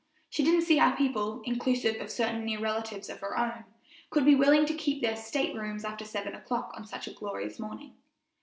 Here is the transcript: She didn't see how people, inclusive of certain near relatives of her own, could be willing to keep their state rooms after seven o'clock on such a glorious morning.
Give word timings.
She 0.31 0.41
didn't 0.43 0.63
see 0.63 0.77
how 0.77 0.93
people, 0.95 1.43
inclusive 1.45 2.01
of 2.01 2.09
certain 2.09 2.43
near 2.43 2.59
relatives 2.59 3.07
of 3.07 3.19
her 3.19 3.37
own, 3.37 3.65
could 4.09 4.25
be 4.25 4.33
willing 4.33 4.65
to 4.65 4.73
keep 4.73 5.03
their 5.03 5.15
state 5.15 5.53
rooms 5.55 5.85
after 5.85 6.05
seven 6.05 6.33
o'clock 6.33 6.71
on 6.75 6.87
such 6.87 7.07
a 7.07 7.13
glorious 7.13 7.59
morning. 7.59 7.93